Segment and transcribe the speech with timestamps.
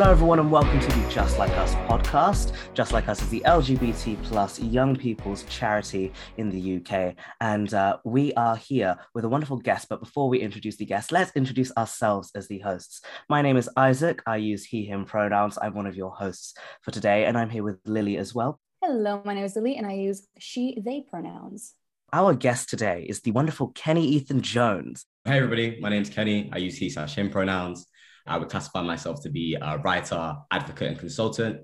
[0.00, 2.54] Hello, everyone, and welcome to the Just Like Us podcast.
[2.72, 7.98] Just Like Us is the LGBT plus young people's charity in the UK, and uh,
[8.02, 9.90] we are here with a wonderful guest.
[9.90, 13.02] But before we introduce the guest, let's introduce ourselves as the hosts.
[13.28, 14.22] My name is Isaac.
[14.26, 15.58] I use he/him pronouns.
[15.60, 18.58] I'm one of your hosts for today, and I'm here with Lily as well.
[18.82, 21.74] Hello, my name is Lily, and I use she/they pronouns.
[22.10, 25.04] Our guest today is the wonderful Kenny Ethan Jones.
[25.26, 25.78] Hey, everybody.
[25.82, 26.48] My name's Kenny.
[26.54, 27.86] I use he slash him pronouns.
[28.26, 31.60] I would classify myself to be a writer, advocate, and consultant.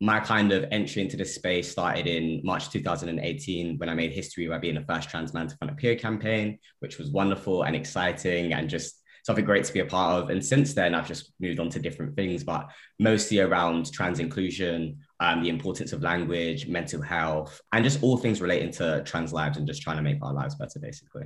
[0.00, 4.46] My kind of entry into this space started in March 2018 when I made history
[4.46, 7.74] by being the first trans man to fund a peer campaign, which was wonderful and
[7.74, 10.30] exciting and just something great to be a part of.
[10.30, 14.98] And since then, I've just moved on to different things, but mostly around trans inclusion,
[15.20, 19.58] um, the importance of language, mental health, and just all things relating to trans lives
[19.58, 21.24] and just trying to make our lives better, basically.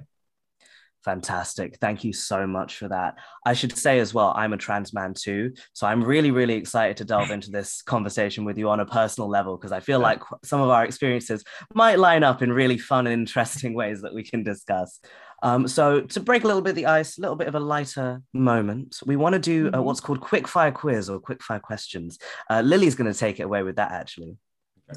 [1.05, 1.78] Fantastic.
[1.78, 3.17] Thank you so much for that.
[3.45, 5.53] I should say as well, I'm a trans man too.
[5.72, 9.28] So I'm really, really excited to delve into this conversation with you on a personal
[9.28, 11.42] level because I feel like some of our experiences
[11.75, 15.00] might line up in really fun and interesting ways that we can discuss.
[15.42, 17.61] Um, so to break a little bit of the ice, a little bit of a
[17.61, 19.83] lighter moment, we want to do uh, mm-hmm.
[19.83, 22.19] what's called quick fire quiz or quick fire questions.
[22.48, 24.36] Uh, Lily's going to take it away with that actually.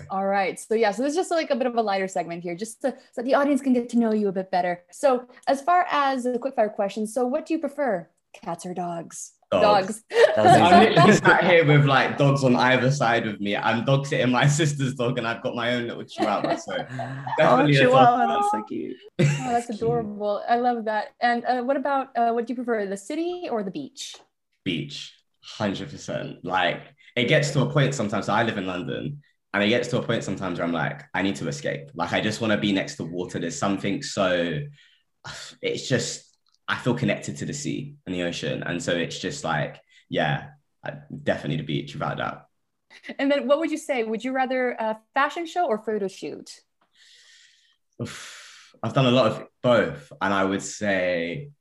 [0.09, 0.59] All right.
[0.59, 2.81] So yeah, so this is just like a bit of a lighter segment here, just
[2.81, 4.83] to, so the audience can get to know you a bit better.
[4.91, 9.33] So as far as the quickfire questions, so what do you prefer, cats or dogs?
[9.51, 10.03] Dogs.
[10.09, 10.97] dogs.
[10.97, 13.55] I'm sat here with like dogs on either side of me.
[13.55, 16.55] I'm dog sitting my sister's dog, and I've got my own little chihuahua.
[16.55, 16.75] So
[17.37, 18.27] definitely oh, chihuahua.
[18.27, 18.97] That's so cute.
[19.19, 20.43] Oh, that's adorable.
[20.47, 21.13] I love that.
[21.21, 24.15] And uh, what about uh, what do you prefer, the city or the beach?
[24.63, 26.43] Beach, hundred percent.
[26.43, 26.81] Like
[27.15, 28.25] it gets to a point sometimes.
[28.25, 29.21] So I live in London,
[29.55, 31.89] and it gets to a point sometimes where I'm like, I need to escape.
[31.93, 33.39] Like, I just want to be next to water.
[33.39, 34.59] There's something so,
[35.61, 38.63] it's just, I feel connected to the sea and the ocean.
[38.63, 39.79] And so it's just like,
[40.09, 40.49] yeah,
[41.23, 42.41] definitely the beach without doubt.
[43.17, 44.03] And then what would you say?
[44.03, 46.51] Would you rather a fashion show or photo shoot?
[48.83, 50.11] I've done a lot of both.
[50.21, 51.51] And I would say,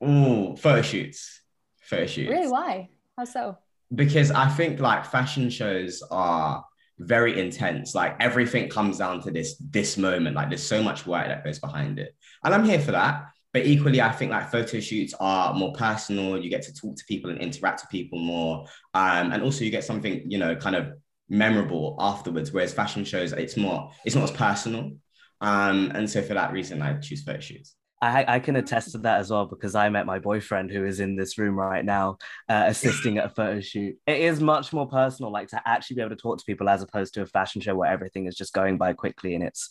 [0.00, 1.40] oh, photo shoots.
[1.80, 2.30] Photo shoots.
[2.30, 2.48] Really?
[2.48, 2.90] Why?
[3.18, 3.58] How so?
[3.94, 6.64] Because I think like fashion shows are
[6.98, 7.94] very intense.
[7.94, 10.36] Like everything comes down to this this moment.
[10.36, 13.26] Like there's so much work that goes behind it, and I'm here for that.
[13.52, 16.38] But equally, I think like photo shoots are more personal.
[16.38, 19.70] You get to talk to people and interact with people more, um, and also you
[19.70, 20.92] get something you know kind of
[21.28, 22.52] memorable afterwards.
[22.52, 24.92] Whereas fashion shows, it's more it's not as personal.
[25.40, 27.76] Um, and so for that reason, I choose photo shoots.
[28.04, 31.00] I, I, can attest to that as well because I met my boyfriend who is
[31.00, 33.96] in this room right now, uh, assisting at a photo shoot.
[34.06, 36.82] It is much more personal, like to actually be able to talk to people as
[36.82, 39.70] opposed to a fashion show where everything is just going by quickly and it's,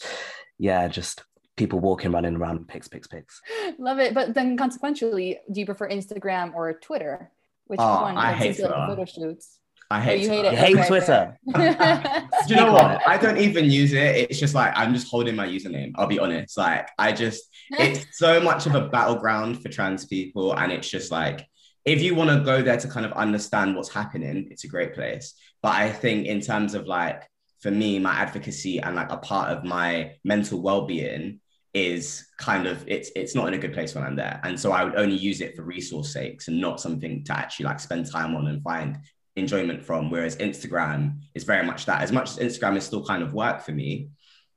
[0.58, 1.24] yeah, just
[1.58, 3.40] people walking, running around pics, pics, pics.
[3.78, 4.14] Love it.
[4.14, 7.32] But then consequentially, do you prefer Instagram or Twitter?
[7.68, 8.18] Which oh, one?
[8.18, 8.74] I hate Twitter.
[8.76, 9.60] Like photo shoots.
[9.94, 10.54] I oh, hate, oh, you hate it.
[10.56, 11.38] Hate okay, Twitter.
[11.46, 11.54] Do
[12.48, 13.08] you know what?
[13.08, 14.28] I don't even use it.
[14.30, 15.92] It's just like I'm just holding my username.
[15.96, 16.58] I'll be honest.
[16.58, 21.12] Like I just, it's so much of a battleground for trans people, and it's just
[21.12, 21.48] like
[21.86, 24.96] if you want to go there to kind of understand what's happening, it's a great
[24.96, 25.36] place.
[25.62, 27.22] But I think in terms of like
[27.62, 31.40] for me, my advocacy and like a part of my mental well-being
[31.76, 34.40] is kind of it's it's not in a good place when I'm there.
[34.44, 37.66] And so I would only use it for resource sakes and not something to actually
[37.66, 38.98] like spend time on and find
[39.36, 40.10] enjoyment from.
[40.10, 42.02] Whereas Instagram is very much that.
[42.02, 44.10] As much as Instagram is still kind of work for me,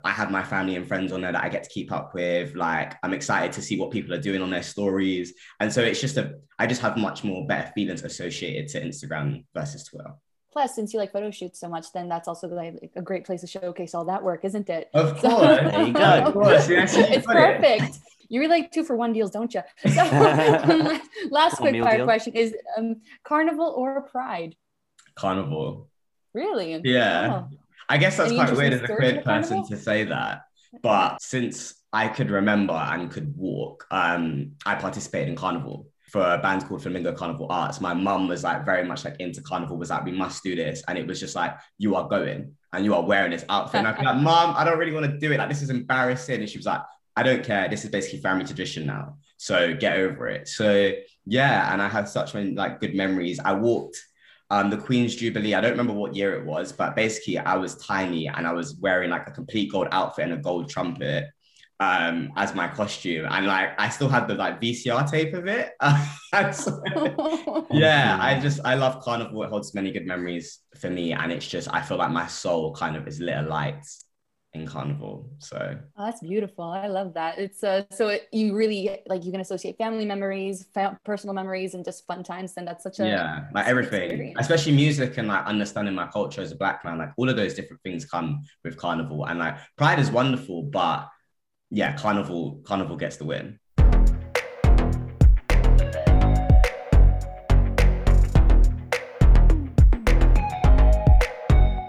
[0.04, 2.54] I have my family and friends on there that I get to keep up with.
[2.54, 5.34] Like I'm excited to see what people are doing on their stories.
[5.60, 9.44] And so it's just a I just have much more better feelings associated to Instagram
[9.54, 10.12] versus Twitter.
[10.52, 13.42] Plus, since you like photo shoots so much, then that's also like a great place
[13.42, 14.88] to showcase all that work, isn't it?
[14.94, 15.60] Of course.
[15.60, 16.00] there you go.
[16.00, 16.66] Of course.
[16.70, 17.82] it's perfect.
[17.82, 17.98] It.
[18.28, 19.60] You really like two for one deals, don't you?
[19.86, 20.02] So,
[21.30, 24.56] last quick fire question is um, carnival or pride?
[25.16, 25.88] Carnival.
[26.34, 26.80] Really?
[26.84, 27.42] Yeah.
[27.50, 27.56] Oh.
[27.88, 30.42] I guess that's quite weird as a queer person to say that.
[30.82, 36.38] But since I could remember and could walk, um, I participated in carnival for a
[36.38, 37.80] band called Flamingo Carnival Arts.
[37.80, 40.82] My mum was like very much like into carnival, was like, we must do this.
[40.88, 43.78] And it was just like, you are going and you are wearing this outfit.
[43.78, 45.38] And I'd be like, Mom, I don't really want to do it.
[45.38, 46.40] Like, this is embarrassing.
[46.40, 46.82] And she was like,
[47.16, 47.68] I don't care.
[47.68, 49.16] This is basically family tradition now.
[49.38, 50.48] So get over it.
[50.48, 50.92] So
[51.24, 53.40] yeah, and I have such many like good memories.
[53.42, 53.98] I walked
[54.50, 55.54] um, the Queen's Jubilee.
[55.54, 58.76] I don't remember what year it was, but basically I was tiny and I was
[58.76, 61.26] wearing like a complete gold outfit and a gold trumpet
[61.80, 63.26] um, as my costume.
[63.28, 65.72] And like I still had the like VCR tape of it.
[66.52, 66.82] so,
[67.70, 69.42] yeah, I just I love carnival.
[69.42, 71.12] It holds many good memories for me.
[71.12, 73.84] And it's just I feel like my soul kind of is lit a light
[74.60, 75.30] in carnival.
[75.38, 76.64] So oh, that's beautiful.
[76.64, 77.38] I love that.
[77.38, 80.66] It's uh, so it, you really like you can associate family memories,
[81.04, 82.54] personal memories, and just fun times.
[82.56, 84.36] And that's such a yeah, like everything, experience.
[84.40, 86.98] especially music and like understanding my culture as a black man.
[86.98, 91.08] Like all of those different things come with carnival, and like pride is wonderful, but
[91.70, 93.58] yeah, carnival carnival gets the win.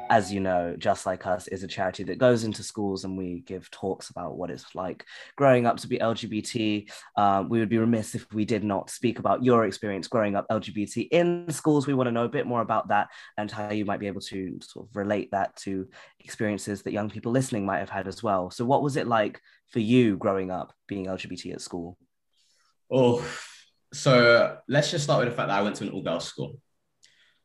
[0.09, 3.41] As you know, Just Like Us is a charity that goes into schools and we
[3.45, 5.05] give talks about what it's like
[5.35, 6.89] growing up to be LGBT.
[7.15, 10.47] Um, we would be remiss if we did not speak about your experience growing up
[10.49, 11.87] LGBT in schools.
[11.87, 14.21] We want to know a bit more about that and how you might be able
[14.21, 15.87] to sort of relate that to
[16.19, 18.49] experiences that young people listening might have had as well.
[18.51, 21.97] So, what was it like for you growing up being LGBT at school?
[22.91, 23.25] Oh,
[23.93, 26.59] so let's just start with the fact that I went to an all girls school.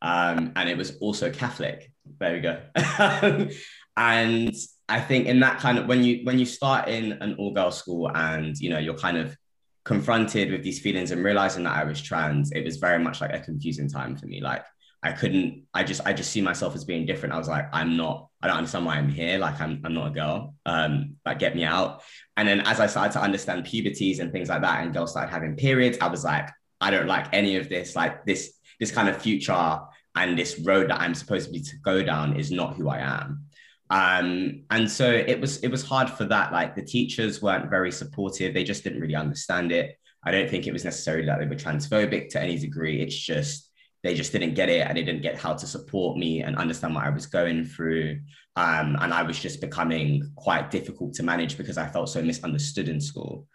[0.00, 1.91] Um, and it was also Catholic.
[2.18, 2.60] There we go.
[3.96, 4.54] and
[4.88, 7.70] I think in that kind of when you when you start in an all girl
[7.70, 9.36] school and you know you're kind of
[9.84, 13.32] confronted with these feelings and realizing that I was trans, it was very much like
[13.32, 14.40] a confusing time for me.
[14.40, 14.64] Like
[15.02, 17.34] I couldn't, I just, I just see myself as being different.
[17.34, 19.38] I was like, I'm not, I don't understand why I'm here.
[19.38, 20.54] Like I'm, I'm not a girl.
[20.64, 22.02] Um, like get me out.
[22.36, 25.32] And then as I started to understand puberties and things like that, and girls started
[25.32, 26.48] having periods, I was like,
[26.80, 27.96] I don't like any of this.
[27.96, 29.80] Like this, this kind of future
[30.14, 32.98] and this road that I'm supposed to be to go down is not who I
[32.98, 33.46] am.
[33.90, 36.52] Um, and so it was it was hard for that.
[36.52, 38.54] Like the teachers weren't very supportive.
[38.54, 39.98] They just didn't really understand it.
[40.24, 43.02] I don't think it was necessarily that they were transphobic to any degree.
[43.02, 43.70] It's just
[44.02, 46.94] they just didn't get it and they didn't get how to support me and understand
[46.94, 48.20] what I was going through.
[48.56, 52.88] Um, and I was just becoming quite difficult to manage because I felt so misunderstood
[52.88, 53.46] in school.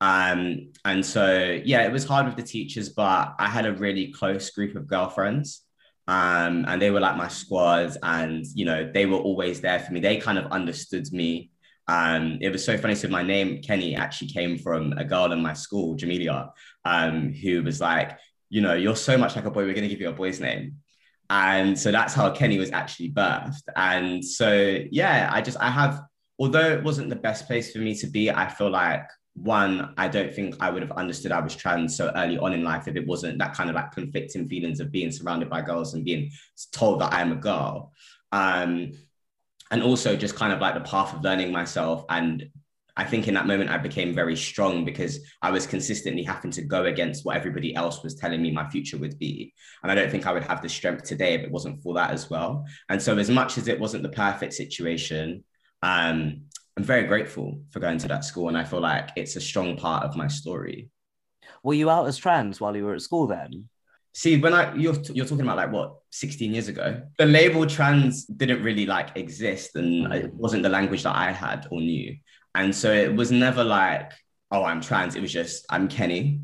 [0.00, 4.12] Um, and so, yeah, it was hard with the teachers, but I had a really
[4.12, 5.62] close group of girlfriends
[6.08, 9.92] um, and they were like my squads, and you know they were always there for
[9.92, 10.00] me.
[10.00, 11.50] They kind of understood me.
[11.86, 12.94] Um, it was so funny.
[12.94, 16.50] So my name Kenny actually came from a girl in my school, Jamelia,
[16.86, 18.18] um, who was like,
[18.48, 19.64] you know, you're so much like a boy.
[19.64, 20.76] We're gonna give you a boy's name.
[21.28, 23.64] And so that's how Kenny was actually birthed.
[23.76, 26.00] And so yeah, I just I have,
[26.38, 29.04] although it wasn't the best place for me to be, I feel like
[29.42, 32.64] one, I don't think I would have understood I was trans so early on in
[32.64, 35.94] life if it wasn't that kind of like conflicting feelings of being surrounded by girls
[35.94, 36.30] and being
[36.72, 37.92] told that I'm a girl.
[38.32, 38.92] Um,
[39.70, 42.04] and also just kind of like the path of learning myself.
[42.08, 42.48] And
[42.96, 46.62] I think in that moment, I became very strong because I was consistently having to
[46.62, 49.52] go against what everybody else was telling me my future would be.
[49.82, 52.10] And I don't think I would have the strength today if it wasn't for that
[52.10, 52.66] as well.
[52.88, 55.44] And so, as much as it wasn't the perfect situation,
[55.82, 56.42] um,
[56.78, 59.76] I'm very grateful for going to that school, and I feel like it's a strong
[59.76, 60.90] part of my story.
[61.64, 63.68] Were you out as trans while you were at school then?
[64.14, 68.26] See, when I you're you're talking about like what 16 years ago, the label trans
[68.26, 70.14] didn't really like exist, and mm.
[70.14, 72.16] it wasn't the language that I had or knew,
[72.54, 74.12] and so it was never like,
[74.52, 75.16] oh, I'm trans.
[75.16, 76.42] It was just I'm Kenny,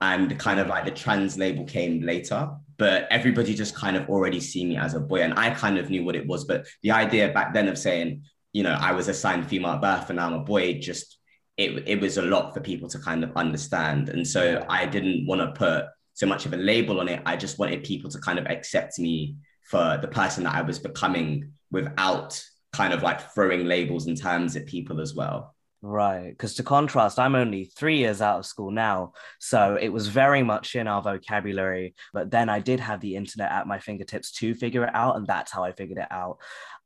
[0.00, 4.40] and kind of like the trans label came later but everybody just kind of already
[4.40, 6.90] see me as a boy and i kind of knew what it was but the
[6.90, 8.20] idea back then of saying
[8.54, 11.18] you know, I was assigned female at birth and now I'm a boy, just
[11.58, 14.08] it, it was a lot for people to kind of understand.
[14.08, 17.20] And so I didn't want to put so much of a label on it.
[17.26, 19.36] I just wanted people to kind of accept me
[19.68, 22.42] for the person that I was becoming without
[22.72, 25.54] kind of like throwing labels and terms at people as well.
[25.82, 26.30] Right.
[26.30, 29.12] Because to contrast, I'm only three years out of school now.
[29.40, 31.94] So it was very much in our vocabulary.
[32.12, 35.16] But then I did have the internet at my fingertips to figure it out.
[35.16, 36.38] And that's how I figured it out.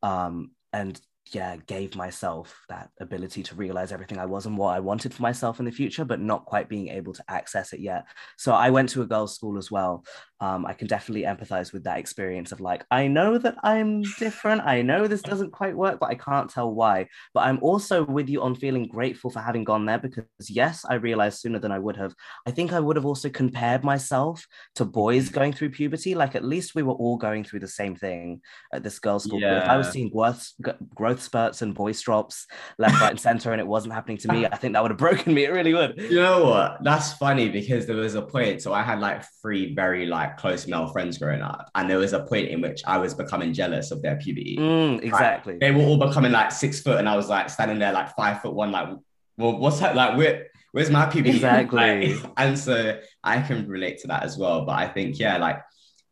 [0.02, 1.00] Um, and
[1.34, 5.22] yeah, gave myself that ability to realize everything I was and what I wanted for
[5.22, 8.04] myself in the future, but not quite being able to access it yet.
[8.36, 10.04] So I went to a girls' school as well.
[10.40, 14.62] Um, I can definitely empathize with that experience of like, I know that I'm different.
[14.62, 17.08] I know this doesn't quite work, but I can't tell why.
[17.34, 20.94] But I'm also with you on feeling grateful for having gone there because, yes, I
[20.94, 22.14] realized sooner than I would have.
[22.46, 26.14] I think I would have also compared myself to boys going through puberty.
[26.14, 28.40] Like, at least we were all going through the same thing
[28.72, 29.40] at this girls' school.
[29.40, 29.54] Yeah.
[29.54, 30.52] But if I was seeing growth,
[30.94, 32.46] growth growth spurts and voice drops
[32.78, 34.98] left, right, and center, and it wasn't happening to me, I think that would have
[34.98, 35.44] broken me.
[35.44, 35.96] It really would.
[35.98, 36.82] You know what?
[36.82, 38.62] That's funny because there was a point.
[38.62, 42.12] So I had like three very like close male friends growing up, and there was
[42.12, 44.56] a point in which I was becoming jealous of their puberty.
[44.58, 45.54] Mm, exactly.
[45.54, 48.14] Like, they were all becoming like six foot, and I was like standing there like
[48.14, 48.88] five foot one, like,
[49.36, 49.94] well, what's that?
[49.94, 51.36] Like, where, where's my puberty?
[51.38, 52.14] Exactly.
[52.14, 54.64] like, and so I can relate to that as well.
[54.64, 55.60] But I think, yeah, like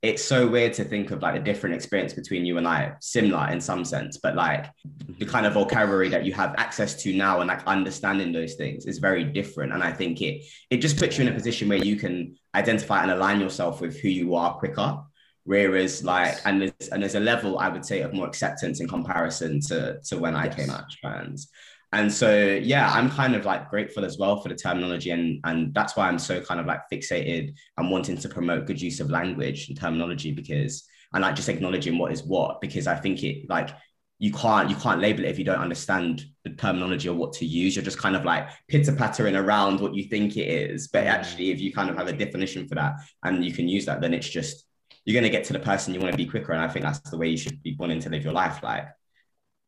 [0.07, 3.49] it's so weird to think of like a different experience between you and I, similar
[3.51, 5.25] in some sense, but like the mm-hmm.
[5.25, 8.99] kind of vocabulary that you have access to now and like understanding those things is
[8.99, 9.73] very different.
[9.73, 13.03] And I think it it just puts you in a position where you can identify
[13.03, 15.03] and align yourself with who you are quicker.
[15.45, 18.89] Whereas like, and there's and there's a level I would say of more acceptance in
[18.89, 20.57] comparison to to when I yes.
[20.57, 21.51] came out trans.
[21.93, 25.73] And so yeah, I'm kind of like grateful as well for the terminology, and and
[25.73, 29.11] that's why I'm so kind of like fixated and wanting to promote good use of
[29.11, 33.49] language and terminology because and like just acknowledging what is what because I think it
[33.49, 33.71] like
[34.19, 37.47] you can't you can't label it if you don't understand the terminology or what to
[37.47, 37.77] use.
[37.77, 40.89] You're just kind of like pitter pattering around what you think it is.
[40.89, 43.85] But actually, if you kind of have a definition for that and you can use
[43.87, 44.65] that, then it's just
[45.05, 46.53] you're going to get to the person you want to be quicker.
[46.53, 48.63] And I think that's the way you should be wanting to live your life.
[48.63, 48.89] Like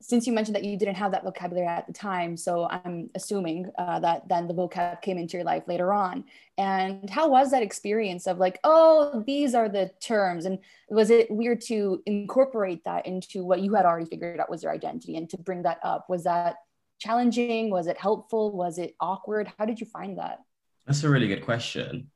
[0.01, 3.71] since you mentioned that you didn't have that vocabulary at the time, so I'm assuming
[3.79, 6.25] uh, that then the vocab came into your life later on.
[6.57, 10.45] And how was that experience of like, oh, these are the terms?
[10.45, 14.63] And was it weird to incorporate that into what you had already figured out was
[14.63, 16.07] your identity and to bring that up?
[16.09, 16.57] Was that
[17.01, 17.71] challenging?
[17.71, 18.53] Was it helpful?
[18.53, 19.53] Was it awkward?
[19.59, 20.39] How did you find that?
[20.87, 22.11] That's a really good question.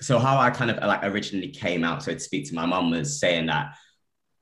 [0.00, 2.90] So how I kind of like originally came out, so to speak to my mom
[2.90, 3.76] was saying that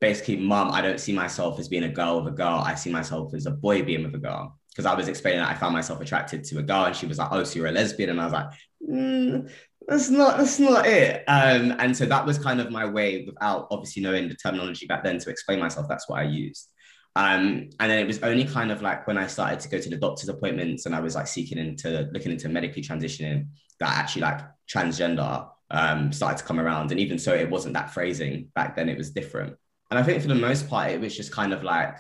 [0.04, 2.58] basically, mom, I don't see myself as being a girl with a girl.
[2.62, 4.58] I see myself as a boy being with a girl.
[4.68, 7.16] Because I was explaining that I found myself attracted to a girl, and she was
[7.16, 8.48] like, "Oh, so you're a lesbian?" And I was like,
[8.86, 9.50] mm,
[9.88, 13.68] "That's not, that's not it." Um, and so that was kind of my way, without
[13.70, 15.86] obviously knowing the terminology back then, to explain myself.
[15.88, 16.68] That's what I used.
[17.16, 19.88] Um, and then it was only kind of like when I started to go to
[19.88, 23.46] the doctor's appointments and I was like seeking into looking into medically transitioning
[23.78, 26.90] that actually like transgender um, started to come around.
[26.90, 29.56] And even so, it wasn't that phrasing back then; it was different.
[29.90, 31.96] And I think for the most part, it was just kind of like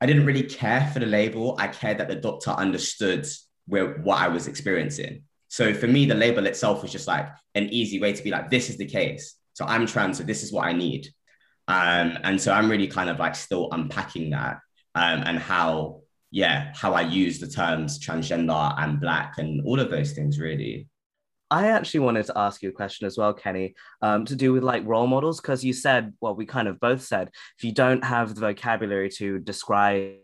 [0.00, 1.56] I didn't really care for the label.
[1.58, 3.26] I cared that the doctor understood
[3.66, 5.22] where what I was experiencing.
[5.48, 8.50] So for me, the label itself was just like an easy way to be like,
[8.50, 9.36] this is the case.
[9.54, 11.08] So I'm trans, so this is what I need.
[11.68, 14.58] Um, and so I'm really kind of like still unpacking that
[14.94, 19.90] um, and how, yeah, how I use the terms transgender and black and all of
[19.90, 20.88] those things really.
[21.50, 24.62] I actually wanted to ask you a question as well, Kenny, um, to do with
[24.62, 28.04] like role models, because you said, well, we kind of both said, if you don't
[28.04, 30.14] have the vocabulary to describe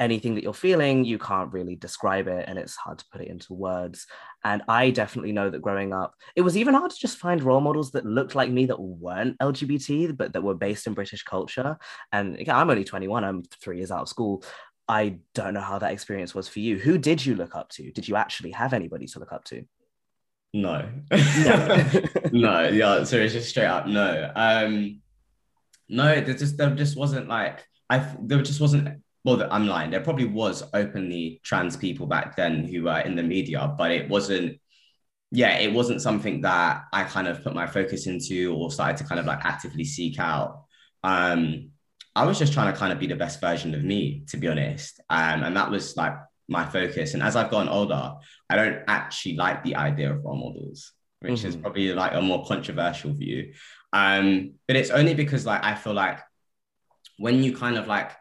[0.00, 3.28] anything that you're feeling, you can't really describe it, and it's hard to put it
[3.28, 4.06] into words.
[4.44, 7.60] And I definitely know that growing up, it was even hard to just find role
[7.60, 11.76] models that looked like me that weren't LGBT, but that were based in British culture.
[12.12, 14.44] And again, I'm only 21, I'm three years out of school.
[14.88, 16.78] I don't know how that experience was for you.
[16.78, 17.90] Who did you look up to?
[17.92, 19.66] Did you actually have anybody to look up to?
[20.54, 20.88] No.
[21.10, 21.92] No.
[22.32, 22.68] no.
[22.68, 23.04] Yeah.
[23.04, 24.30] So it's just straight up no.
[24.34, 25.02] Um,
[25.88, 29.90] no, there just there just wasn't like I there just wasn't well I'm lying.
[29.90, 34.08] There probably was openly trans people back then who were in the media, but it
[34.08, 34.58] wasn't
[35.30, 39.04] yeah, it wasn't something that I kind of put my focus into or started to
[39.04, 40.64] kind of like actively seek out.
[41.04, 41.70] Um,
[42.16, 44.48] I was just trying to kind of be the best version of me, to be
[44.48, 45.00] honest.
[45.10, 46.14] Um, and that was like
[46.48, 47.14] my focus.
[47.14, 48.14] And as I've gotten older,
[48.48, 51.48] I don't actually like the idea of role models, which mm-hmm.
[51.48, 53.52] is probably like a more controversial view.
[53.92, 56.20] Um, but it's only because like I feel like
[57.18, 58.12] when you kind of like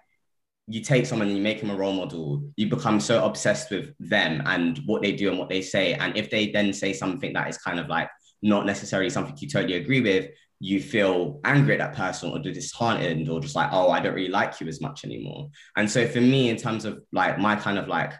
[0.67, 3.93] you take someone and you make them a role model, you become so obsessed with
[3.99, 5.93] them and what they do and what they say.
[5.93, 8.09] And if they then say something that is kind of like
[8.41, 10.29] not necessarily something you totally agree with,
[10.59, 14.29] you feel angry at that person or disheartened or just like, oh, I don't really
[14.29, 15.49] like you as much anymore.
[15.75, 18.13] And so for me, in terms of like my kind of like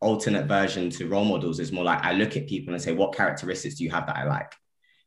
[0.00, 3.14] alternate version to role models is more like I look at people and say, what
[3.14, 4.52] characteristics do you have that I like?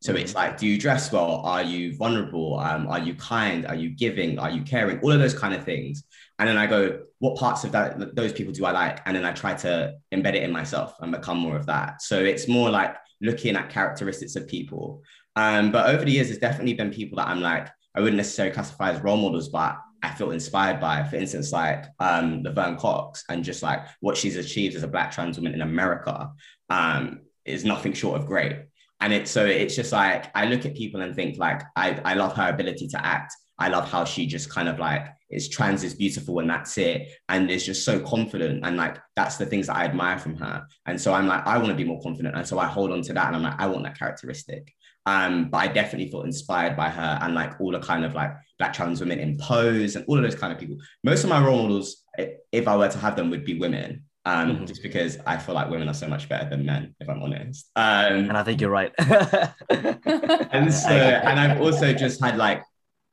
[0.02, 0.22] So mm-hmm.
[0.22, 1.42] it's like, do you dress well?
[1.46, 2.60] Are you vulnerable?
[2.60, 3.66] Um, are you kind?
[3.66, 4.40] Are you giving?
[4.40, 5.00] Are you caring?
[5.00, 6.04] All of those kind of things.
[6.40, 9.02] And then I go, what parts of that those people do I like?
[9.06, 12.02] And then I try to embed it in myself and become more of that.
[12.02, 15.02] So it's more like looking at characteristics of people
[15.36, 18.54] um, but over the years, there's definitely been people that I'm like, I wouldn't necessarily
[18.54, 23.24] classify as role models, but I feel inspired by, for instance, like um, Laverne Cox
[23.30, 26.30] and just like what she's achieved as a Black trans woman in America
[26.70, 28.58] um, is nothing short of great.
[29.00, 32.14] And it's so it's just like I look at people and think like I, I
[32.16, 33.34] love her ability to act.
[33.60, 37.10] I love how she just kind of like is trans is beautiful and that's it.
[37.30, 38.66] And is just so confident.
[38.66, 40.66] And like that's the things that I admire from her.
[40.86, 42.36] And so I'm like, I want to be more confident.
[42.36, 44.74] And so I hold on to that and I'm like, I want that characteristic.
[45.06, 48.32] Um, but I definitely felt inspired by her and like all the kind of like
[48.58, 50.78] black trans women in Pose and all of those kind of people.
[51.04, 52.04] Most of my role models,
[52.52, 54.06] if I were to have them, would be women.
[54.26, 54.66] Um, mm-hmm.
[54.66, 57.70] just because I feel like women are so much better than men, if I'm honest.
[57.76, 58.94] Um, and I think you're right.
[58.98, 62.64] and so, and I've also just had like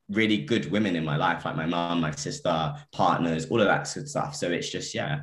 [0.09, 3.91] really good women in my life, like my mom, my sister, partners, all of that
[3.93, 4.37] good stuff.
[4.37, 5.23] So it's just, yeah.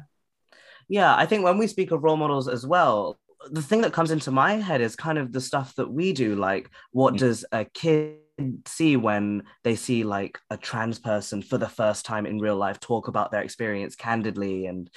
[0.90, 3.18] Yeah, I think when we speak of role models as well,
[3.51, 6.36] the thing that comes into my head is kind of the stuff that we do
[6.36, 7.20] like what mm.
[7.20, 8.18] does a kid
[8.66, 12.80] see when they see like a trans person for the first time in real life
[12.80, 14.89] talk about their experience candidly and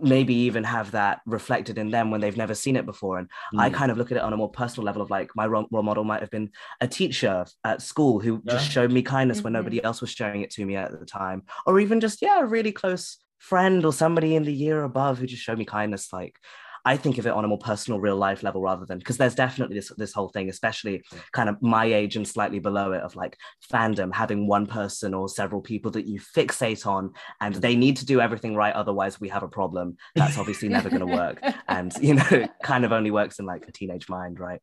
[0.00, 3.18] maybe even have that reflected in them when they've never seen it before.
[3.18, 3.60] And mm.
[3.60, 5.66] I kind of look at it on a more personal level of like my role,
[5.70, 8.52] model might have been a teacher at school who yeah.
[8.52, 9.44] just showed me kindness mm-hmm.
[9.44, 12.40] when nobody else was showing it to me at the time, or even just, yeah,
[12.40, 16.12] a really close friend or somebody in the year above who just showed me kindness.
[16.12, 16.36] Like,
[16.84, 19.34] I think of it on a more personal, real life level rather than because there's
[19.34, 23.14] definitely this this whole thing, especially kind of my age and slightly below it, of
[23.14, 23.36] like
[23.72, 28.06] fandom having one person or several people that you fixate on, and they need to
[28.06, 29.96] do everything right, otherwise we have a problem.
[30.14, 33.68] That's obviously never going to work, and you know, kind of only works in like
[33.68, 34.60] a teenage mind, right?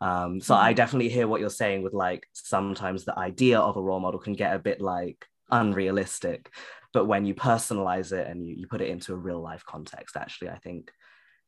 [0.00, 3.82] Um, so I definitely hear what you're saying with like sometimes the idea of a
[3.82, 6.50] role model can get a bit like unrealistic
[6.92, 10.16] but when you personalize it and you, you put it into a real life context
[10.16, 10.92] actually i think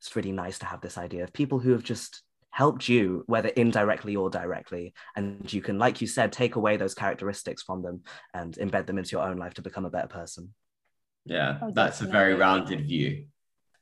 [0.03, 3.47] it's really nice to have this idea of people who have just helped you, whether
[3.47, 4.93] indirectly or directly.
[5.15, 8.01] And you can, like you said, take away those characteristics from them
[8.33, 10.53] and embed them into your own life to become a better person.
[11.25, 13.27] Yeah, oh, that's a very rounded view.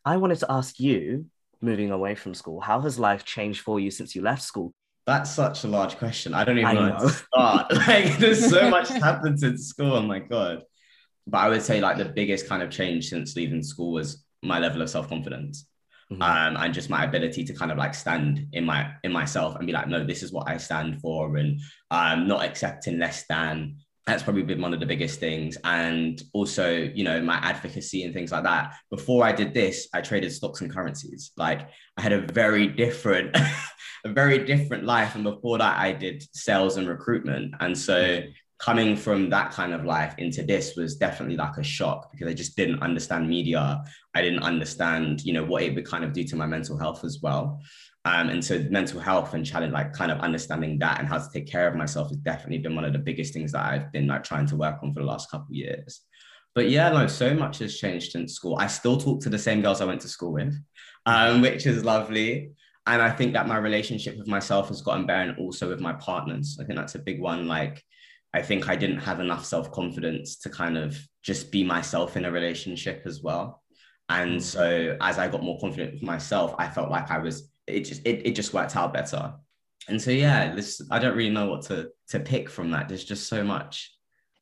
[0.06, 1.26] I wanted to ask you,
[1.60, 4.76] moving away from school, how has life changed for you since you left school?
[5.08, 6.36] That's such a large question.
[6.36, 6.96] I don't even I know, know.
[6.98, 7.74] where to start.
[7.88, 9.94] like, there's so much happened since school.
[9.94, 10.62] Oh my god!
[11.26, 14.60] But I would say like the biggest kind of change since leaving school was my
[14.60, 15.66] level of self confidence
[16.12, 16.22] mm-hmm.
[16.22, 19.66] um, and just my ability to kind of like stand in my in myself and
[19.66, 23.78] be like, no, this is what I stand for, and um, not accepting less than.
[24.08, 28.14] That's probably been one of the biggest things, and also you know my advocacy and
[28.14, 28.76] things like that.
[28.90, 31.32] Before I did this, I traded stocks and currencies.
[31.38, 33.36] Like I had a very different,
[34.06, 38.30] a very different life, and before that, I did sales and recruitment, and so mm-hmm
[38.62, 42.34] coming from that kind of life into this was definitely like a shock because I
[42.34, 43.84] just didn't understand media.
[44.14, 47.04] I didn't understand, you know, what it would kind of do to my mental health
[47.04, 47.60] as well.
[48.06, 51.28] Um, and so mental health and challenge, like kind of understanding that and how to
[51.34, 54.06] take care of myself has definitely been one of the biggest things that I've been
[54.06, 56.02] like trying to work on for the last couple of years.
[56.54, 58.58] But yeah, no, so much has changed in school.
[58.60, 60.56] I still talk to the same girls I went to school with,
[61.08, 62.52] um, which is lovely.
[62.86, 65.94] And I think that my relationship with myself has gotten better and also with my
[65.94, 66.60] partners.
[66.62, 67.48] I think that's a big one.
[67.48, 67.84] Like
[68.34, 72.26] I think I didn't have enough self confidence to kind of just be myself in
[72.26, 73.62] a relationship as well.
[74.10, 74.42] And mm.
[74.42, 78.06] so as I got more confident with myself, I felt like I was it just
[78.06, 79.34] it, it just worked out better.
[79.88, 82.88] And so yeah, this I don't really know what to to pick from that.
[82.88, 83.94] There's just so much.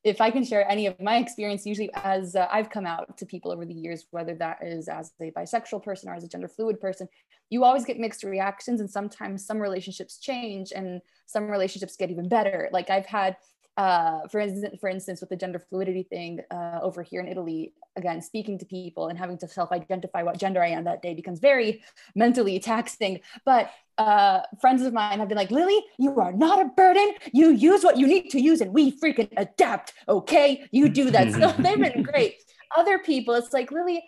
[0.02, 3.26] If I can share any of my experience, usually as uh, I've come out to
[3.26, 6.48] people over the years, whether that is as a bisexual person or as a gender
[6.48, 7.06] fluid person,
[7.50, 12.28] you always get mixed reactions, and sometimes some relationships change and some relationships get even
[12.28, 12.70] better.
[12.72, 13.36] Like I've had
[13.80, 17.72] uh, for instance, for instance, with the gender fluidity thing uh, over here in Italy,
[17.96, 21.38] again, speaking to people and having to self-identify what gender I am that day becomes
[21.40, 21.82] very
[22.14, 23.20] mentally taxing.
[23.46, 27.14] But uh, friends of mine have been like, Lily, you are not a burden.
[27.32, 29.94] You use what you need to use, and we freaking adapt.
[30.10, 31.32] Okay, you do that.
[31.32, 32.34] so they've been great.
[32.76, 34.04] Other people, it's like, Lily,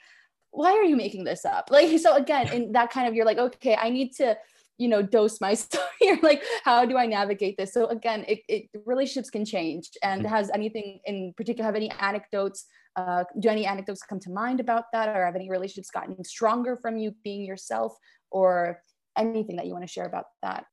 [0.51, 1.71] why are you making this up?
[1.71, 4.37] Like, so again, in that kind of, you're like, okay, I need to
[4.79, 7.73] you know dose my story or like how do i navigate this?
[7.73, 9.91] So again it, it relationships can change.
[10.03, 10.35] And mm-hmm.
[10.35, 14.85] has anything in particular have any anecdotes uh, do any anecdotes come to mind about
[14.93, 15.09] that?
[15.17, 17.97] Or have any relationships gotten stronger from you being yourself
[18.31, 18.81] or
[19.17, 20.67] anything that you want to share about that?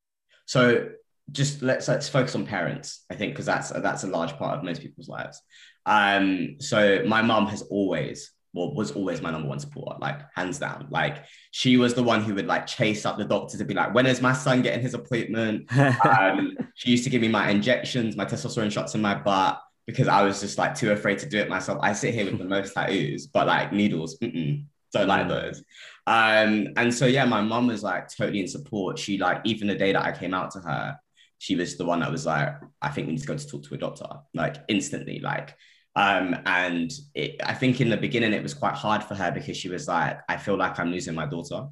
[0.46, 0.90] So
[1.32, 4.64] just let's let's focus on parents i think because that's that's a large part of
[4.64, 5.42] most people's lives.
[5.86, 10.60] Um so my mom has always well, was always my number one supporter, like hands
[10.60, 10.88] down.
[10.90, 13.94] Like she was the one who would like chase up the doctors and be like,
[13.94, 15.72] when is my son getting his appointment?
[16.06, 20.08] um, she used to give me my injections, my testosterone shots in my butt because
[20.08, 21.80] I was just like too afraid to do it myself.
[21.82, 25.64] I sit here with the most tattoos, but like needles, don't like those.
[26.08, 28.98] Um, and so yeah, my mom was like totally in support.
[28.98, 30.98] She like even the day that I came out to her,
[31.38, 33.64] she was the one that was like, I think we need to go to talk
[33.64, 35.56] to a doctor, like instantly, like
[36.00, 39.58] um, and it, I think in the beginning it was quite hard for her because
[39.58, 41.68] she was like, I feel like I'm losing my daughter.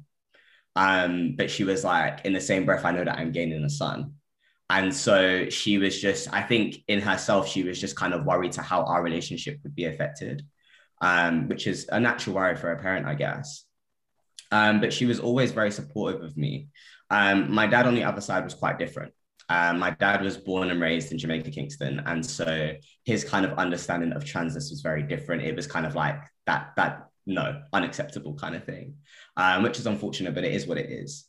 [0.76, 3.70] Um, but she was like, in the same breath, I know that I'm gaining a
[3.70, 4.16] son.
[4.68, 8.52] And so she was just, I think in herself, she was just kind of worried
[8.52, 10.42] to how our relationship would be affected,
[11.00, 13.64] um, which is a natural worry for a parent, I guess.
[14.52, 16.68] Um, but she was always very supportive of me.
[17.08, 19.14] Um, my dad on the other side was quite different.
[19.48, 22.72] Um, my dad was born and raised in Jamaica, Kingston, and so
[23.04, 25.42] his kind of understanding of transness was very different.
[25.42, 28.96] It was kind of like that that no unacceptable kind of thing,
[29.36, 31.26] um, which is unfortunate, but it is what it is.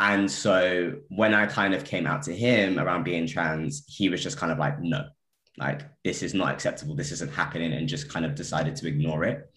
[0.00, 4.22] And so when I kind of came out to him around being trans, he was
[4.22, 5.08] just kind of like, no,
[5.58, 6.94] like this is not acceptable.
[6.94, 9.47] This isn't happening, and just kind of decided to ignore it.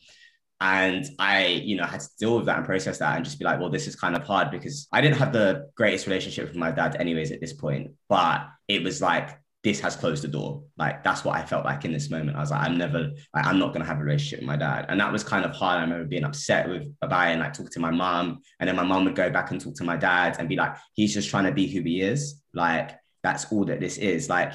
[0.61, 3.45] And I, you know, had to deal with that and process that and just be
[3.45, 6.55] like, well, this is kind of hard because I didn't have the greatest relationship with
[6.55, 7.91] my dad, anyways, at this point.
[8.07, 10.63] But it was like this has closed the door.
[10.77, 12.37] Like that's what I felt like in this moment.
[12.37, 14.85] I was like, I'm never, like, I'm not gonna have a relationship with my dad.
[14.87, 15.79] And that was kind of hard.
[15.79, 18.41] I remember being upset with Abai and like talk to my mom.
[18.59, 20.75] And then my mom would go back and talk to my dad and be like,
[20.93, 22.41] he's just trying to be who he is.
[22.53, 22.91] Like
[23.23, 24.29] that's all that this is.
[24.29, 24.53] Like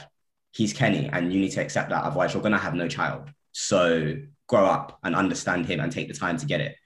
[0.53, 2.05] he's Kenny and you need to accept that.
[2.05, 3.31] Otherwise, you're gonna have no child.
[3.51, 6.76] So grow up and understand him and take the time to get it.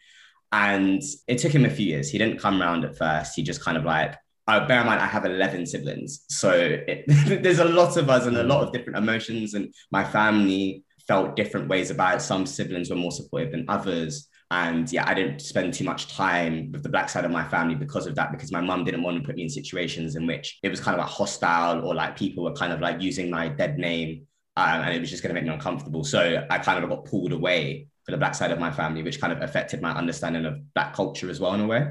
[0.53, 2.11] And it took him a few years.
[2.11, 3.35] He didn't come around at first.
[3.37, 4.17] He just kind of like
[4.51, 6.25] uh, bear in mind, I have 11 siblings.
[6.29, 7.05] So it,
[7.43, 9.55] there's a lot of us and a lot of different emotions.
[9.55, 12.21] And my family felt different ways about it.
[12.21, 14.29] Some siblings were more supportive than others.
[14.51, 17.77] And yeah, I didn't spend too much time with the black side of my family
[17.77, 20.59] because of that, because my mum didn't want to put me in situations in which
[20.65, 23.49] it was kind of like hostile or like people were kind of like using my
[23.49, 24.27] dead name
[24.61, 26.05] um, and it was just going to make me uncomfortable.
[26.05, 29.21] So I kind of got pulled away for the black side of my family, which
[29.21, 31.89] kind of affected my understanding of black culture as well in a way.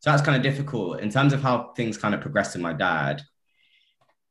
[0.00, 2.74] So that's kind of difficult in terms of how things kind of progressed in my
[2.74, 3.22] dad.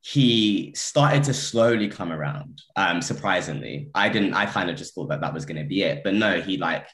[0.02, 2.62] He started to slowly come around.
[2.76, 4.34] Um, surprisingly, I didn't.
[4.34, 6.56] I kind of just thought that that was going to be it, but no, he
[6.56, 6.86] like,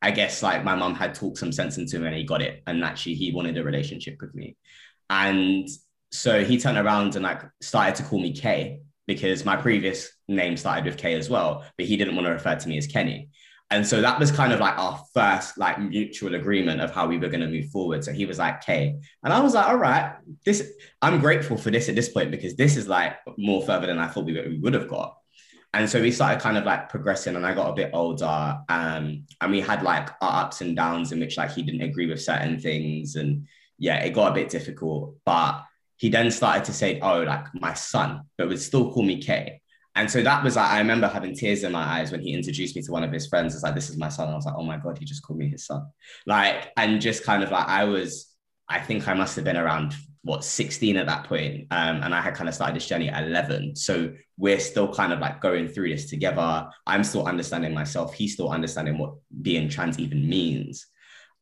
[0.00, 2.62] I guess like my mom had talked some sense into him and he got it,
[2.66, 4.56] and actually he wanted a relationship with me,
[5.10, 5.66] and
[6.12, 10.56] so he turned around and like started to call me K because my previous name
[10.56, 13.28] started with K as well, but he didn't want to refer to me as Kenny.
[13.72, 17.16] And so that was kind of like our first like mutual agreement of how we
[17.16, 18.04] were going to move forward.
[18.04, 19.00] So he was like K.
[19.24, 22.54] and i was like all right this i'm grateful for this at this point because
[22.54, 25.16] this is like more further than i thought we, we would have got.
[25.74, 29.24] And so we started kind of like progressing and i got a bit older um,
[29.40, 32.20] and we had like our ups and downs in which like he didn't agree with
[32.20, 35.64] certain things and yeah it got a bit difficult but
[36.02, 39.60] he then started to say oh like my son but would still call me k
[39.94, 42.74] and so that was like, I remember having tears in my eyes when he introduced
[42.74, 43.54] me to one of his friends.
[43.54, 44.30] It's like, this is my son.
[44.30, 45.86] I was like, oh my God, he just called me his son.
[46.26, 48.34] Like, and just kind of like, I was,
[48.70, 52.20] I think I must have been around what 16 at that point, um, and I
[52.20, 53.76] had kind of started this journey at 11.
[53.76, 56.68] So we're still kind of like going through this together.
[56.86, 58.14] I'm still understanding myself.
[58.14, 60.86] He's still understanding what being trans even means.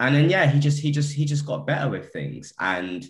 [0.01, 2.55] And then yeah, he just he just he just got better with things.
[2.59, 3.07] And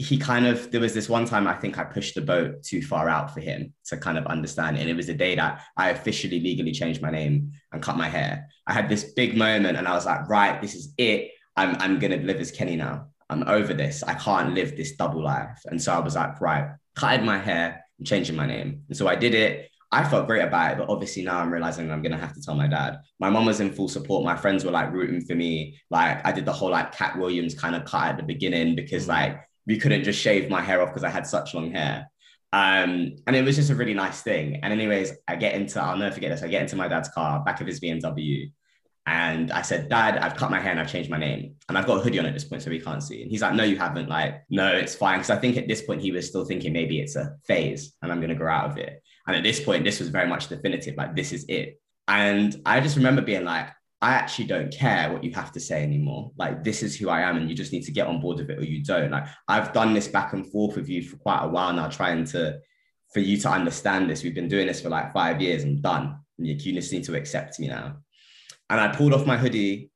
[0.00, 2.80] he kind of there was this one time I think I pushed the boat too
[2.80, 4.78] far out for him to kind of understand.
[4.78, 8.08] And it was the day that I officially legally changed my name and cut my
[8.08, 8.46] hair.
[8.68, 11.32] I had this big moment and I was like, right, this is it.
[11.56, 13.08] I'm I'm gonna live as Kenny now.
[13.28, 14.04] I'm over this.
[14.04, 15.60] I can't live this double life.
[15.66, 18.84] And so I was like, right, cutting my hair and changing my name.
[18.88, 19.68] And so I did it.
[19.90, 22.54] I felt great about it, but obviously now I'm realizing I'm gonna have to tell
[22.54, 22.98] my dad.
[23.18, 24.24] My mom was in full support.
[24.24, 25.80] My friends were like rooting for me.
[25.90, 29.06] Like I did the whole like Cat Williams kind of cut at the beginning because
[29.06, 29.08] mm.
[29.08, 32.10] like we couldn't just shave my hair off because I had such long hair.
[32.52, 34.60] Um, and it was just a really nice thing.
[34.62, 36.42] And anyways, I get into, I'll never forget this.
[36.42, 38.50] I get into my dad's car, back of his BMW.
[39.06, 41.56] And I said, Dad, I've cut my hair and I've changed my name.
[41.68, 43.22] And I've got a hoodie on at this point, so we can't see.
[43.22, 44.08] And he's like, No, you haven't.
[44.08, 45.18] Like, no, it's fine.
[45.18, 48.10] Because I think at this point, he was still thinking maybe it's a phase and
[48.12, 49.02] I'm to grow out of it.
[49.26, 50.96] And at this point, this was very much definitive.
[50.96, 51.80] Like, this is it.
[52.06, 53.68] And I just remember being like,
[54.00, 56.30] I actually don't care what you have to say anymore.
[56.36, 58.50] Like, this is who I am, and you just need to get on board with
[58.50, 59.10] it or you don't.
[59.10, 62.24] Like, I've done this back and forth with you for quite a while now, trying
[62.26, 62.58] to,
[63.12, 64.22] for you to understand this.
[64.22, 65.64] We've been doing this for like five years.
[65.64, 66.20] I'm done.
[66.38, 67.96] And you just need to accept me now.
[68.70, 69.90] And I pulled off my hoodie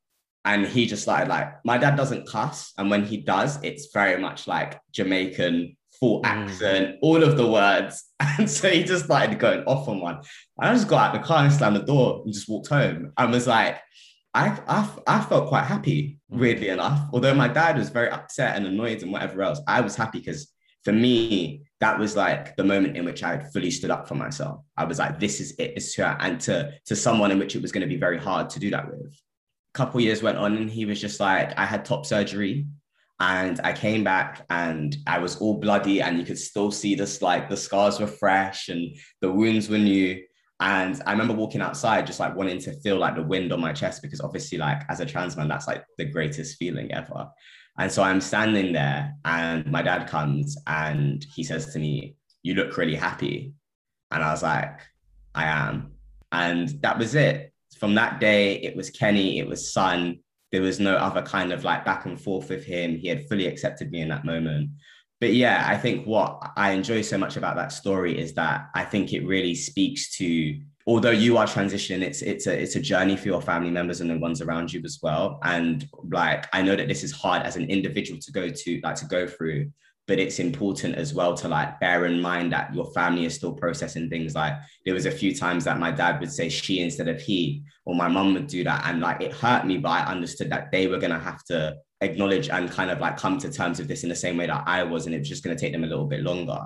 [0.45, 2.73] and he just started like, my dad doesn't cuss.
[2.77, 6.27] And when he does, it's very much like Jamaican, full mm.
[6.27, 8.05] accent, all of the words.
[8.39, 10.17] And so he just started going off on one.
[10.17, 13.13] And I just got out the car and slammed the door and just walked home.
[13.17, 13.79] I was like,
[14.33, 17.09] I, I, I felt quite happy, weirdly enough.
[17.13, 20.53] Although my dad was very upset and annoyed and whatever else, I was happy because
[20.85, 24.15] for me, that was like the moment in which I had fully stood up for
[24.15, 24.61] myself.
[24.77, 25.83] I was like, this is it.
[25.97, 26.17] Her.
[26.21, 28.71] And to, to someone in which it was going to be very hard to do
[28.71, 29.05] that with.
[29.05, 32.67] A couple years went on and he was just like, I had top surgery
[33.23, 37.23] and I came back and I was all bloody and you could still see this,
[37.23, 40.21] like the scars were fresh and the wounds were new.
[40.59, 43.73] And I remember walking outside just like wanting to feel like the wind on my
[43.73, 47.29] chest because obviously, like as a trans man, that's like the greatest feeling ever.
[47.79, 52.55] And so I'm standing there and my dad comes and he says to me, You
[52.55, 53.55] look really happy.
[54.11, 54.81] And I was like,
[55.33, 55.93] I am.
[56.33, 57.53] And that was it.
[57.79, 60.19] From that day, it was Kenny, it was Son.
[60.53, 62.97] There was no other kind of like back and forth with him.
[62.97, 64.71] He had fully accepted me in that moment.
[65.21, 68.85] But yeah, I think what I enjoy so much about that story is that I
[68.85, 73.17] think it really speaks to although you are transitioning, it's it's a it's a journey
[73.17, 75.39] for your family members and the ones around you as well.
[75.45, 78.97] And like I know that this is hard as an individual to go to like
[78.97, 79.71] to go through,
[80.09, 83.53] but it's important as well to like bear in mind that your family is still
[83.53, 84.35] processing things.
[84.35, 87.63] Like there was a few times that my dad would say she instead of he,
[87.85, 90.71] or my mom would do that, and like it hurt me, but I understood that
[90.73, 94.03] they were gonna have to acknowledge and kind of like come to terms with this
[94.03, 95.85] in the same way that I was, and it was just going to take them
[95.85, 96.61] a little bit longer.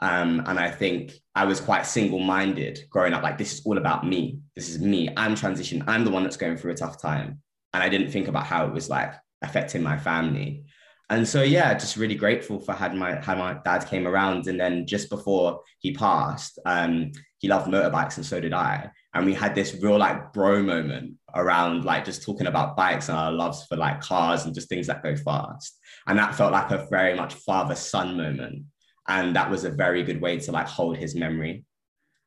[0.00, 3.22] Um, and I think I was quite single minded growing up.
[3.22, 4.40] Like, this is all about me.
[4.56, 5.08] This is me.
[5.16, 5.84] I'm transition.
[5.86, 7.40] I'm the one that's going through a tough time.
[7.72, 10.64] And I didn't think about how it was like affecting my family.
[11.12, 14.46] And so, yeah, just really grateful for had my how my dad came around.
[14.46, 18.90] And then just before he passed, um, he loved motorbikes and so did I.
[19.14, 23.18] And we had this real like bro moment around like just talking about bikes and
[23.18, 25.78] our loves for like cars and just things that go fast.
[26.06, 28.64] And that felt like a very much father son moment
[29.08, 31.64] and that was a very good way to like hold his memory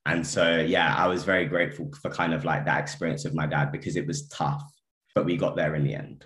[0.06, 3.46] and so yeah i was very grateful for kind of like that experience with my
[3.46, 4.64] dad because it was tough
[5.14, 6.26] but we got there in the end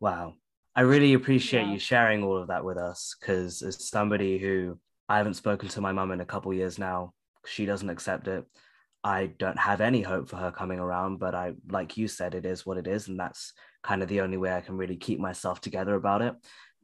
[0.00, 0.34] wow
[0.76, 5.16] i really appreciate you sharing all of that with us because as somebody who i
[5.16, 7.12] haven't spoken to my mum in a couple years now
[7.46, 8.44] she doesn't accept it
[9.02, 12.46] i don't have any hope for her coming around but i like you said it
[12.46, 15.18] is what it is and that's kind of the only way i can really keep
[15.18, 16.34] myself together about it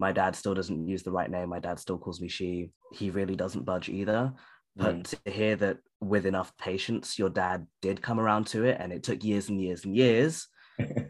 [0.00, 1.50] my dad still doesn't use the right name.
[1.50, 2.70] My dad still calls me she.
[2.90, 4.32] He really doesn't budge either.
[4.74, 5.20] But mm.
[5.24, 9.02] to hear that with enough patience, your dad did come around to it and it
[9.02, 10.48] took years and years and years.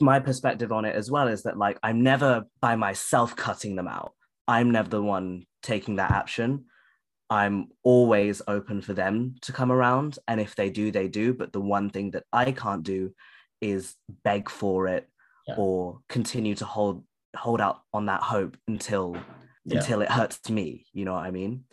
[0.00, 3.88] my perspective on it as well is that like I'm never by myself cutting them
[3.88, 4.12] out.
[4.48, 6.66] I'm never the one taking that action.
[7.28, 10.18] I'm always open for them to come around.
[10.28, 11.34] And if they do, they do.
[11.34, 13.12] But the one thing that I can't do
[13.60, 15.08] is beg for it
[15.46, 15.54] yeah.
[15.56, 19.16] or continue to hold hold out on that hope until
[19.64, 19.78] yeah.
[19.78, 21.64] until it hurts me you know what i mean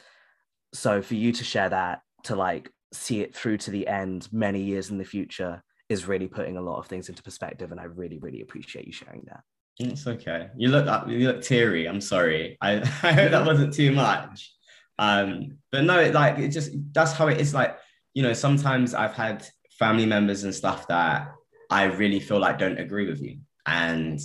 [0.74, 4.62] so for you to share that to like see it through to the end many
[4.62, 7.84] years in the future is really putting a lot of things into perspective and i
[7.84, 9.44] really really appreciate you sharing that.
[9.80, 10.50] It's okay.
[10.56, 11.88] You look you look teary.
[11.88, 12.58] I'm sorry.
[12.62, 14.54] I i hope that wasn't too much.
[15.00, 17.54] Um but no it, like it just that's how it is.
[17.54, 17.78] Like
[18.14, 19.44] you know sometimes i've had
[19.80, 21.32] family members and stuff that
[21.72, 23.40] i really feel like don't agree with you.
[23.66, 24.20] And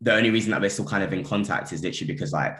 [0.00, 2.56] the only reason that we're still kind of in contact is literally because like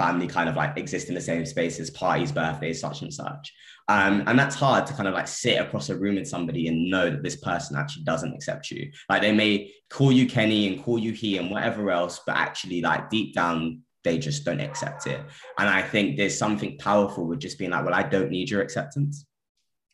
[0.00, 3.52] family kind of like exist in the same spaces, parties, birthdays, such and such.
[3.86, 6.90] Um, and that's hard to kind of like sit across a room with somebody and
[6.90, 8.90] know that this person actually doesn't accept you.
[9.10, 12.80] Like they may call you Kenny and call you he and whatever else, but actually
[12.80, 15.20] like deep down, they just don't accept it.
[15.58, 18.62] And I think there's something powerful with just being like, well, I don't need your
[18.62, 19.26] acceptance.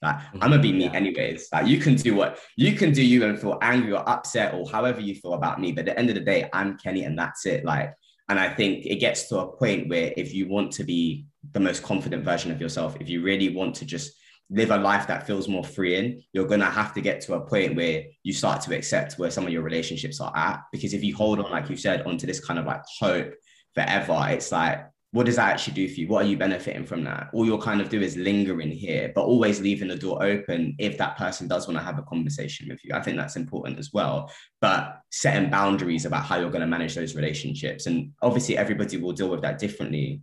[0.02, 1.48] Like I'm gonna be me anyways.
[1.52, 4.68] Like you can do what you can do, you and feel angry or upset or
[4.70, 5.72] however you feel about me.
[5.72, 7.64] But at the end of the day, I'm Kenny and that's it.
[7.64, 7.92] Like,
[8.28, 11.60] and I think it gets to a point where if you want to be the
[11.60, 14.12] most confident version of yourself, if you really want to just
[14.50, 17.76] live a life that feels more freeing, you're gonna have to get to a point
[17.76, 20.60] where you start to accept where some of your relationships are at.
[20.72, 23.32] Because if you hold on, like you said, onto this kind of like hope
[23.74, 26.08] forever, it's like what does that actually do for you?
[26.08, 27.30] What are you benefiting from that?
[27.32, 30.74] All you'll kind of do is linger in here, but always leaving the door open
[30.78, 32.94] if that person does want to have a conversation with you.
[32.94, 34.30] I think that's important as well.
[34.60, 37.86] But setting boundaries about how you're going to manage those relationships.
[37.86, 40.20] And obviously, everybody will deal with that differently.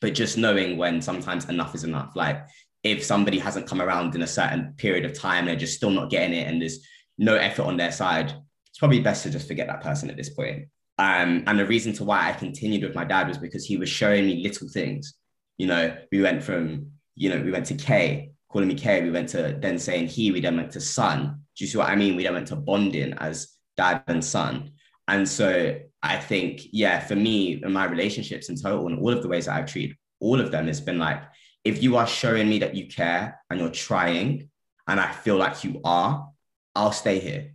[0.00, 2.16] But just knowing when sometimes enough is enough.
[2.16, 2.46] Like
[2.82, 6.10] if somebody hasn't come around in a certain period of time, they're just still not
[6.10, 6.80] getting it, and there's
[7.18, 8.32] no effort on their side,
[8.68, 10.68] it's probably best to just forget that person at this point.
[10.98, 13.88] Um, and the reason to why I continued with my dad was because he was
[13.88, 15.14] showing me little things.
[15.56, 19.10] You know, we went from, you know, we went to K, calling me K, we
[19.10, 21.42] went to then saying he, we then went to son.
[21.56, 22.16] Do you see what I mean?
[22.16, 24.72] We then went to bonding as dad and son.
[25.06, 29.22] And so I think, yeah, for me and my relationships in total and all of
[29.22, 31.22] the ways that I've treated all of them, it's been like,
[31.64, 34.48] if you are showing me that you care and you're trying,
[34.86, 36.28] and I feel like you are,
[36.74, 37.52] I'll stay here.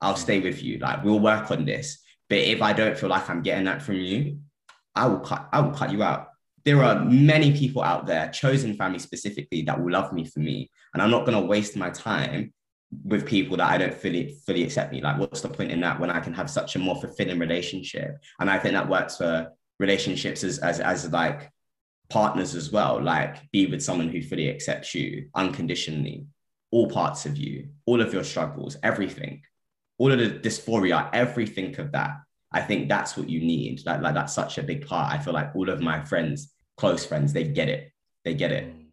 [0.00, 0.78] I'll stay with you.
[0.78, 1.98] Like we'll work on this.
[2.30, 4.38] But if I don't feel like I'm getting that from you,
[4.94, 6.28] I will cut, I will cut you out.
[6.64, 10.70] There are many people out there, chosen family specifically, that will love me for me.
[10.94, 12.52] And I'm not gonna waste my time
[13.04, 15.00] with people that I don't fully fully accept me.
[15.00, 18.18] Like, what's the point in that when I can have such a more fulfilling relationship?
[18.38, 21.50] And I think that works for relationships as as, as like
[22.10, 23.02] partners as well.
[23.02, 26.26] Like, be with someone who fully accepts you unconditionally,
[26.70, 29.42] all parts of you, all of your struggles, everything
[30.00, 32.12] all of the dysphoria, everything of that.
[32.52, 33.84] I think that's what you need.
[33.84, 35.12] Like, like that's such a big part.
[35.12, 37.92] I feel like all of my friends, close friends, they get it.
[38.24, 38.64] They get it.
[38.64, 38.86] Mm.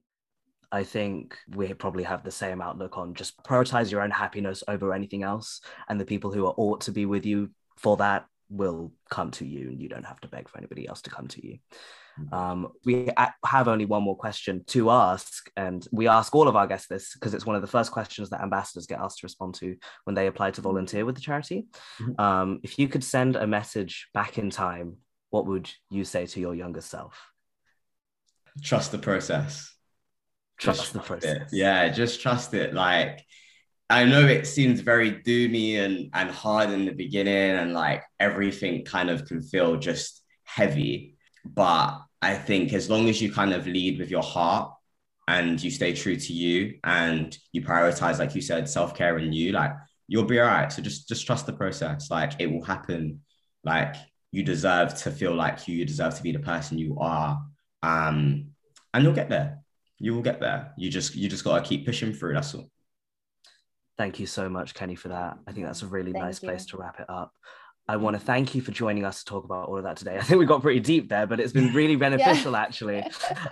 [0.70, 4.94] I think we probably have the same outlook on just prioritize your own happiness over
[4.94, 5.62] anything else.
[5.88, 9.46] And the people who are ought to be with you for that will come to
[9.46, 11.58] you and you don't have to beg for anybody else to come to you.
[12.20, 12.34] Mm-hmm.
[12.34, 13.10] Um, we
[13.46, 17.14] have only one more question to ask, and we ask all of our guests this
[17.14, 20.16] because it's one of the first questions that ambassadors get asked to respond to when
[20.16, 21.68] they apply to volunteer with the charity.
[22.02, 22.20] Mm-hmm.
[22.20, 24.98] Um, if you could send a message back in time,
[25.30, 27.32] what would you say to your younger self?
[28.64, 29.74] Trust the process.
[30.58, 31.54] Trust, trust the process.
[31.54, 31.58] It.
[31.58, 32.74] Yeah, just trust it.
[32.74, 33.24] Like,
[33.90, 38.84] I know it seems very doomy and, and hard in the beginning, and like everything
[38.84, 41.18] kind of can feel just heavy
[41.56, 44.74] but I think as long as you kind of lead with your heart
[45.28, 49.34] and you stay true to you and you prioritize, like you said, self care and
[49.34, 49.72] you, like
[50.08, 50.72] you'll be all right.
[50.72, 52.10] So just just trust the process.
[52.10, 53.22] Like it will happen.
[53.64, 53.96] Like
[54.32, 57.42] you deserve to feel like you, you deserve to be the person you are.
[57.84, 58.48] Um,
[58.94, 59.60] and you'll get there.
[60.00, 60.74] You will get there.
[60.78, 62.34] You just you just gotta keep pushing through.
[62.34, 62.70] That's all.
[63.98, 65.40] Thank you so much, Kenny, for that.
[65.48, 66.50] I think that's a really Thank nice you.
[66.50, 67.34] place to wrap it up.
[67.90, 70.18] I want to thank you for joining us to talk about all of that today.
[70.20, 73.04] I think we got pretty deep there, but it's been really beneficial, actually.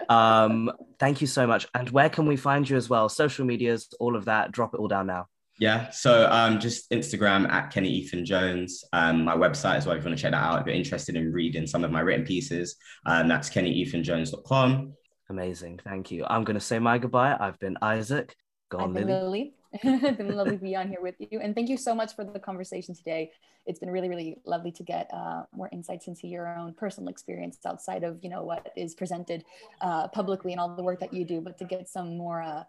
[0.10, 1.68] Um, thank you so much.
[1.74, 3.08] And where can we find you as well?
[3.10, 4.52] Social medias, all of that.
[4.52, 5.28] Drop it all down now.
[5.58, 5.90] Yeah.
[5.92, 8.84] So um, just Instagram at Kenny Ethan Jones.
[8.92, 10.60] Um, my website as well, if you want to check that out.
[10.60, 14.94] If you're interested in reading some of my written pieces, um, that's kennyethanjones.com.
[15.30, 15.80] Amazing.
[15.84, 16.26] Thank you.
[16.28, 17.38] I'm going to say my goodbye.
[17.40, 18.36] I've been Isaac.
[18.70, 19.24] Go I've on, been Lily.
[19.24, 19.55] Lily.
[19.84, 21.40] It's been lovely to be on here with you.
[21.40, 23.32] And thank you so much for the conversation today.
[23.66, 27.58] It's been really, really lovely to get uh, more insights into your own personal experience
[27.66, 29.44] outside of, you know, what is presented
[29.82, 32.64] uh, publicly and all the work that you do, but to get some more, uh,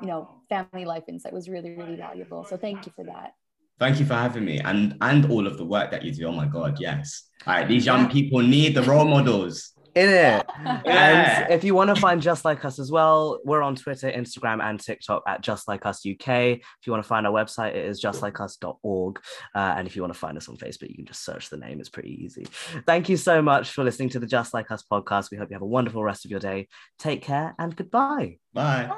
[0.00, 2.44] you know, family life insight was really, really valuable.
[2.44, 3.34] So thank you for that.
[3.78, 6.26] Thank you for having me and and all of the work that you do.
[6.28, 7.28] Oh my God, yes.
[7.46, 9.75] All right, these young people need the role models.
[9.96, 10.46] In it.
[10.84, 11.44] Yeah.
[11.44, 14.62] And if you want to find Just Like Us as well, we're on Twitter, Instagram,
[14.62, 16.28] and TikTok at Just Like Us UK.
[16.28, 19.20] If you want to find our website, it is justlikeus.org.
[19.54, 21.56] Uh, and if you want to find us on Facebook, you can just search the
[21.56, 21.80] name.
[21.80, 22.46] It's pretty easy.
[22.86, 25.30] Thank you so much for listening to the Just Like Us podcast.
[25.30, 26.68] We hope you have a wonderful rest of your day.
[26.98, 28.38] Take care and goodbye.
[28.52, 28.90] Bye.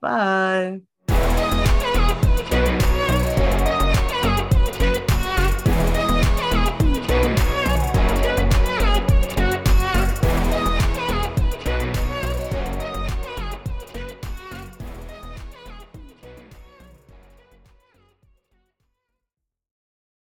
[0.00, 0.80] Bye.
[1.08, 1.74] Bye.